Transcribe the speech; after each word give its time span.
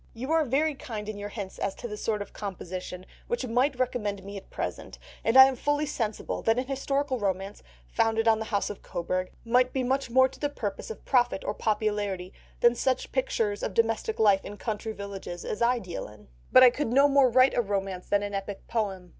"You 0.15 0.31
are 0.31 0.43
very 0.45 0.73
kind 0.73 1.07
in 1.07 1.19
your 1.19 1.29
hints 1.29 1.59
as 1.59 1.75
to 1.75 1.87
the 1.87 1.95
sort 1.95 2.23
of 2.23 2.33
composition 2.33 3.05
which 3.27 3.45
might 3.45 3.77
recommend 3.77 4.23
me 4.23 4.35
at 4.35 4.49
present, 4.49 4.97
and 5.23 5.37
I 5.37 5.45
am 5.45 5.55
fully 5.55 5.85
sensible 5.85 6.41
that 6.41 6.57
an 6.57 6.65
historical 6.65 7.19
romance, 7.19 7.61
founded 7.85 8.27
on 8.27 8.39
the 8.39 8.45
House 8.45 8.71
of 8.71 8.81
Cobourg, 8.81 9.29
might 9.45 9.73
be 9.73 9.83
much 9.83 10.09
more 10.09 10.27
to 10.27 10.39
the 10.39 10.49
purpose 10.49 10.89
of 10.89 11.05
profit 11.05 11.43
or 11.45 11.53
popularity 11.53 12.33
than 12.61 12.73
such 12.73 13.11
pictures 13.11 13.61
of 13.61 13.75
domestic 13.75 14.17
life 14.19 14.43
in 14.43 14.57
country 14.57 14.91
villages 14.91 15.45
as 15.45 15.61
I 15.61 15.77
deal 15.77 16.07
in. 16.07 16.29
But 16.51 16.63
I 16.63 16.71
could 16.71 16.87
no 16.91 17.07
more 17.07 17.29
write 17.29 17.53
a 17.53 17.61
romance 17.61 18.09
than 18.09 18.23
an 18.23 18.33
epic 18.33 18.67
poem. 18.67 19.09